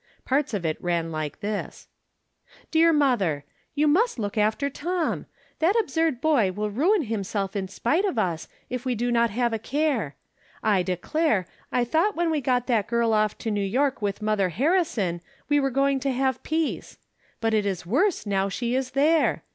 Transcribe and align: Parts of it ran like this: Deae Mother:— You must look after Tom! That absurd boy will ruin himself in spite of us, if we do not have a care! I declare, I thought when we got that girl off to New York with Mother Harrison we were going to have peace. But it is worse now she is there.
Parts 0.25 0.55
of 0.55 0.65
it 0.65 0.81
ran 0.83 1.11
like 1.11 1.41
this: 1.41 1.87
Deae 2.71 2.91
Mother:— 2.91 3.45
You 3.75 3.87
must 3.87 4.17
look 4.17 4.35
after 4.35 4.67
Tom! 4.67 5.27
That 5.59 5.75
absurd 5.79 6.19
boy 6.21 6.51
will 6.51 6.71
ruin 6.71 7.03
himself 7.03 7.55
in 7.55 7.67
spite 7.67 8.03
of 8.03 8.17
us, 8.17 8.47
if 8.67 8.83
we 8.83 8.95
do 8.95 9.11
not 9.11 9.29
have 9.29 9.53
a 9.53 9.59
care! 9.59 10.15
I 10.63 10.81
declare, 10.81 11.45
I 11.71 11.83
thought 11.83 12.15
when 12.15 12.31
we 12.31 12.41
got 12.41 12.65
that 12.65 12.87
girl 12.87 13.13
off 13.13 13.37
to 13.37 13.51
New 13.51 13.61
York 13.61 14.01
with 14.01 14.23
Mother 14.23 14.49
Harrison 14.49 15.21
we 15.49 15.59
were 15.59 15.69
going 15.69 15.99
to 15.99 16.09
have 16.11 16.41
peace. 16.41 16.97
But 17.39 17.53
it 17.53 17.67
is 17.67 17.85
worse 17.85 18.25
now 18.25 18.49
she 18.49 18.73
is 18.73 18.93
there. 18.97 19.43